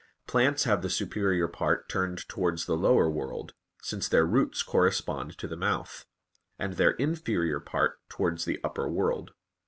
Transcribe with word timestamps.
Plants 0.25 0.63
have 0.63 0.81
the 0.81 0.89
superior 0.89 1.47
part 1.47 1.87
turned 1.87 2.27
towards 2.27 2.65
the 2.65 2.75
lower 2.75 3.07
world, 3.07 3.53
since 3.83 4.09
their 4.09 4.25
roots 4.25 4.63
correspond 4.63 5.37
to 5.37 5.47
the 5.47 5.55
mouth; 5.55 6.07
and 6.57 6.73
their 6.73 6.93
inferior 6.93 7.59
part 7.59 7.99
towards 8.09 8.45
the 8.45 8.59
upper 8.63 8.89
world. 8.89 9.33